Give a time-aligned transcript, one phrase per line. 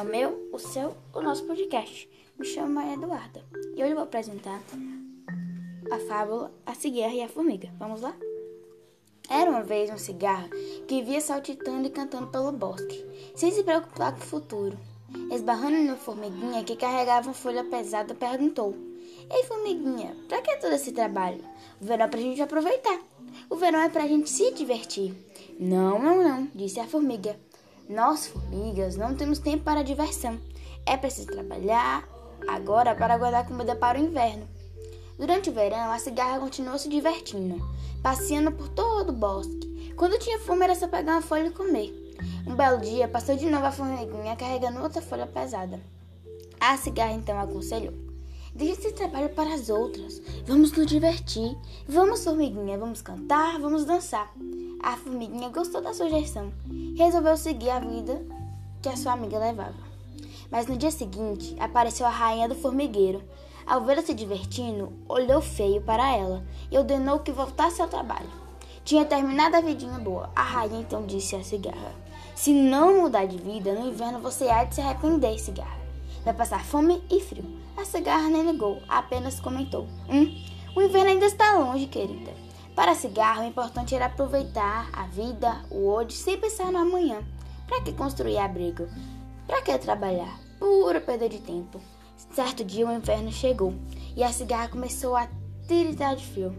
[0.00, 2.08] ao meu, o seu, o nosso podcast.
[2.38, 3.44] Me chamo Maria Eduarda
[3.76, 4.58] e hoje vou apresentar
[5.90, 7.68] a fábula A Cigarra e a Formiga.
[7.78, 8.16] Vamos lá?
[9.28, 10.48] Era uma vez um cigarro
[10.88, 13.04] que via saltitando e cantando pelo bosque,
[13.34, 14.78] sem se preocupar com o futuro.
[15.30, 18.74] Esbarrando no formiguinha que carregava uma folha pesada, perguntou:
[19.30, 21.44] Ei, formiguinha, pra que todo esse trabalho?
[21.78, 23.00] O verão é pra gente aproveitar.
[23.50, 25.14] O verão é pra gente se divertir.
[25.58, 27.38] Não, não, não, disse a formiga.
[27.90, 30.38] Nós, formigas, não temos tempo para diversão.
[30.86, 32.08] É preciso trabalhar
[32.46, 34.48] agora para guardar comida para o inverno.
[35.18, 37.60] Durante o verão, a cigarra continuou se divertindo,
[38.00, 39.92] passeando por todo o bosque.
[39.96, 42.16] Quando tinha fome, era só pegar uma folha e comer.
[42.46, 45.80] Um belo dia, passou de novo a formiguinha carregando outra folha pesada.
[46.60, 47.92] A cigarra então aconselhou:
[48.54, 50.20] Deixe esse trabalho para as outras.
[50.46, 51.56] Vamos nos divertir.
[51.88, 54.32] Vamos, formiguinha, vamos cantar, vamos dançar.
[54.82, 56.52] A formiguinha gostou da sugestão
[56.96, 58.20] resolveu seguir a vida
[58.82, 59.90] que a sua amiga levava.
[60.50, 63.22] Mas no dia seguinte apareceu a rainha do formigueiro.
[63.66, 68.28] Ao vê-la se divertindo, olhou feio para ela e ordenou que voltasse ao trabalho.
[68.84, 70.30] Tinha terminado a vidinha boa.
[70.34, 71.94] A rainha então disse à cigarra:
[72.34, 75.78] Se não mudar de vida, no inverno você há de se arrepender, cigarra.
[76.24, 77.59] Vai passar fome e frio.
[77.76, 80.34] A cigarra nem ligou, apenas comentou: Hum,
[80.74, 82.32] o inverno ainda está longe, querida.
[82.74, 87.22] Para cigarro, o importante era aproveitar a vida, o hoje, sem pensar no amanhã.
[87.68, 88.86] Para que construir abrigo?
[89.46, 90.40] Para que trabalhar?
[90.58, 91.80] Pura perda de tempo.
[92.32, 93.74] Certo dia o inverno chegou
[94.16, 95.28] e a cigarra começou a
[95.66, 96.54] tiritar de frio.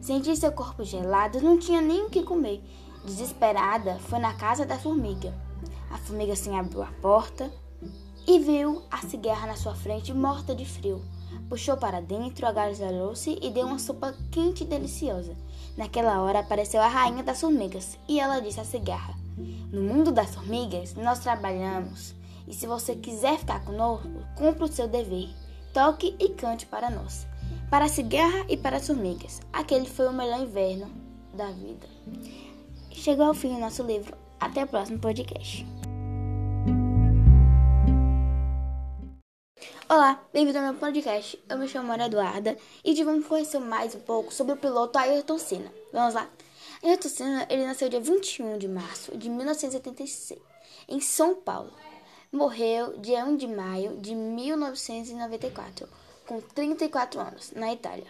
[0.00, 2.62] Sentia seu corpo gelado, não tinha nem o que comer.
[3.04, 5.34] Desesperada, foi na casa da formiga.
[5.90, 7.50] A formiga assim abriu a porta
[8.26, 11.02] e viu a cigarra na sua frente, morta de frio.
[11.48, 15.36] Puxou para dentro, agasalhou-se e deu uma sopa quente e deliciosa.
[15.76, 19.14] Naquela hora apareceu a rainha das formigas e ela disse à cigarra:
[19.70, 22.14] No mundo das formigas, nós trabalhamos.
[22.46, 25.28] E se você quiser ficar conosco, cumpra o seu dever.
[25.72, 27.26] Toque e cante para nós.
[27.70, 29.40] Para a cigarra e para as formigas.
[29.52, 30.90] Aquele foi o melhor inverno
[31.32, 31.86] da vida.
[32.90, 34.16] Chegou ao fim o nosso livro.
[34.38, 35.66] Até o próximo podcast.
[39.86, 41.38] Olá, bem-vindo ao meu podcast.
[41.46, 44.98] Eu me chamo Maria Eduarda e hoje vamos conhecer mais um pouco sobre o piloto
[44.98, 45.70] Ayrton Senna.
[45.92, 46.26] Vamos lá?
[46.82, 50.40] Ayrton Senna, ele nasceu dia 21 de março de 1976,
[50.88, 51.70] em São Paulo.
[52.32, 55.86] Morreu dia 1 de maio de 1994,
[56.26, 58.06] com 34 anos, na Itália.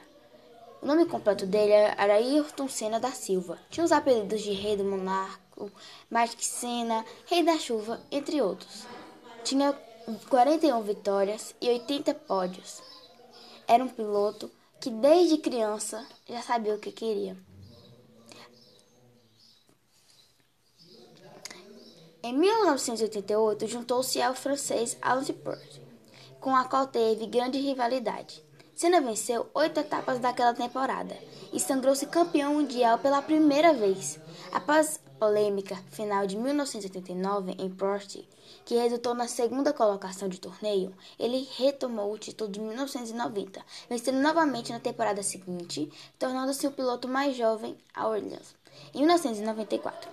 [0.80, 3.58] O nome completo dele era Ayrton Senna da Silva.
[3.68, 5.72] Tinha os apelidos de Rei do Monarco,
[6.08, 8.86] Magic Senna, Rei da Chuva, entre outros.
[9.42, 9.76] Tinha
[10.28, 12.82] 41 vitórias e 80 pódios.
[13.66, 17.36] Era um piloto que desde criança já sabia o que queria.
[22.22, 25.80] Em 1988, juntou-se ao francês Alain Prost,
[26.40, 28.42] com a qual teve grande rivalidade.
[28.74, 31.16] Senna venceu oito etapas daquela temporada
[31.52, 34.18] e sangrou-se campeão mundial pela primeira vez.
[34.54, 38.24] Após polêmica final de 1989 em Prost,
[38.64, 43.60] que resultou na segunda colocação de torneio, ele retomou o título de 1990,
[43.90, 48.54] vencendo novamente na temporada seguinte, tornando-se o piloto mais jovem a Williams,
[48.94, 50.08] em 1994,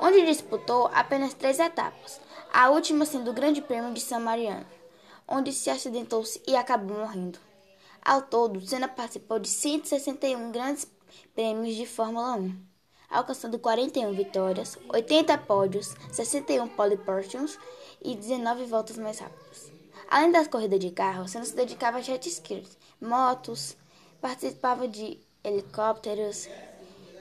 [0.00, 4.64] onde disputou apenas três etapas, a última sendo o Grande Prêmio de San Mariano,
[5.28, 7.38] onde se acidentou-se e acabou morrendo.
[8.00, 10.90] Ao todo, Senna participou de 161 grandes
[11.34, 12.73] prêmios de Fórmula 1,
[13.10, 17.58] alcançando 41 vitórias, 80 pódios, 61 pole positions
[18.02, 19.72] e 19 voltas mais rápidas.
[20.08, 23.76] Além das corridas de carro, Senna se dedicava a jet skis, motos,
[24.20, 26.48] participava de helicópteros.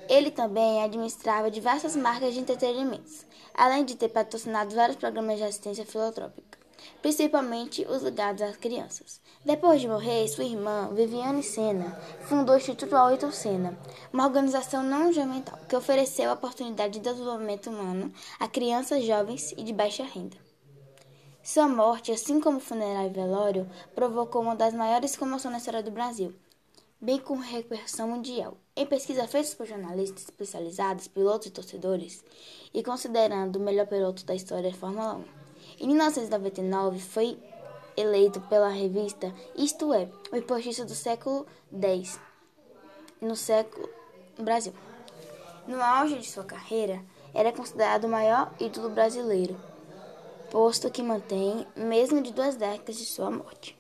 [0.10, 5.86] Ele também administrava diversas marcas de entretenimentos, além de ter patrocinado vários programas de assistência
[5.86, 6.63] filantrópica
[7.02, 9.22] principalmente os ligados às crianças.
[9.46, 13.78] Depois de morrer, sua irmã, Viviane Senna, fundou o Instituto Ayrton Senna,
[14.12, 19.64] uma organização não governamental que ofereceu a oportunidade de desenvolvimento humano a crianças, jovens e
[19.64, 20.38] de baixa renda.
[21.44, 25.84] Sua morte, assim como o funeral e velório, provocou uma das maiores comoções na história
[25.84, 26.34] do Brasil,
[27.02, 28.58] bem com repercussão mundial.
[28.78, 32.24] Em pesquisa feitas por jornalistas especializados, pilotos e torcedores,
[32.74, 35.43] e considerando o melhor piloto da história da Fórmula 1.
[35.80, 37.38] Em 1999, foi
[37.96, 42.20] eleito pela revista Isto É, o esportista do século X
[43.22, 43.90] no século
[44.38, 44.74] Brasil.
[45.68, 47.04] No auge de sua carreira,
[47.34, 49.56] era considerado o maior ídolo brasileiro,
[50.52, 53.78] posto que mantém mesmo de duas décadas de sua morte.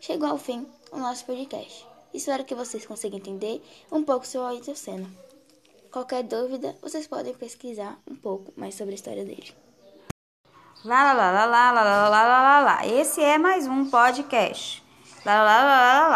[0.00, 1.86] Chegou ao fim o nosso podcast.
[2.14, 5.10] Espero que vocês consigam entender um pouco sobre Ayrton Senna.
[5.90, 9.52] Qualquer dúvida, vocês podem pesquisar um pouco mais sobre a história dele.
[10.86, 12.86] Lá, lá, lá, lá, lá, lá, lá, lá, lá, lá.
[12.86, 14.84] Esse é mais um podcast.
[15.24, 16.04] Lá, lá, lá, lá, lá.